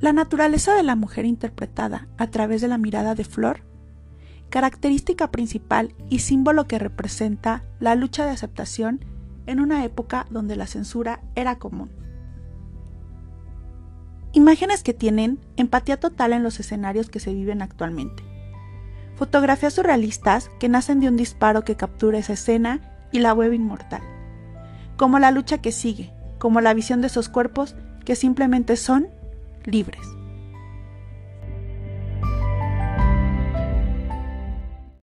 La 0.00 0.12
naturaleza 0.12 0.74
de 0.74 0.84
la 0.84 0.94
mujer 0.94 1.24
interpretada 1.24 2.06
a 2.18 2.28
través 2.28 2.60
de 2.60 2.68
la 2.68 2.78
mirada 2.78 3.16
de 3.16 3.24
Flor, 3.24 3.64
característica 4.48 5.32
principal 5.32 5.92
y 6.08 6.20
símbolo 6.20 6.68
que 6.68 6.78
representa 6.78 7.64
la 7.80 7.96
lucha 7.96 8.24
de 8.24 8.30
aceptación 8.30 9.04
en 9.46 9.58
una 9.58 9.84
época 9.84 10.26
donde 10.30 10.54
la 10.54 10.68
censura 10.68 11.20
era 11.34 11.58
común. 11.58 11.90
Imágenes 14.32 14.84
que 14.84 14.94
tienen 14.94 15.40
empatía 15.56 15.98
total 15.98 16.32
en 16.32 16.44
los 16.44 16.60
escenarios 16.60 17.10
que 17.10 17.18
se 17.18 17.34
viven 17.34 17.60
actualmente. 17.60 18.22
Fotografías 19.16 19.74
surrealistas 19.74 20.48
que 20.60 20.68
nacen 20.68 21.00
de 21.00 21.08
un 21.08 21.16
disparo 21.16 21.64
que 21.64 21.76
captura 21.76 22.18
esa 22.18 22.34
escena 22.34 22.80
y 23.10 23.18
la 23.18 23.34
web 23.34 23.52
inmortal. 23.52 24.02
Como 24.96 25.18
la 25.18 25.32
lucha 25.32 25.58
que 25.58 25.72
sigue, 25.72 26.12
como 26.38 26.60
la 26.60 26.72
visión 26.72 27.00
de 27.00 27.08
esos 27.08 27.28
cuerpos 27.28 27.74
que 28.04 28.14
simplemente 28.14 28.76
son 28.76 29.08
libres. 29.66 30.17